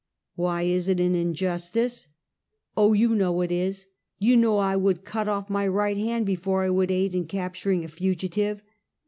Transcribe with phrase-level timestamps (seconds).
[0.35, 2.07] ""Why is it an injustice?"
[2.75, 3.85] "Oh you know it is!
[4.17, 7.85] You know I would cut off my right hand, before I would aid in capturing
[7.85, 8.63] a fugi tive."